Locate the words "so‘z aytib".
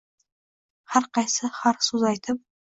1.91-2.43